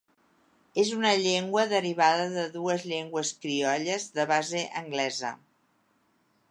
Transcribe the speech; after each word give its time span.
És 0.83 0.93
una 0.99 1.11
llengua 1.23 1.65
derivada 1.73 2.25
de 2.37 2.47
dues 2.57 2.87
llengües 2.93 3.33
criolles 3.45 4.09
de 4.19 4.27
base 4.35 4.65
anglesa. 4.85 5.35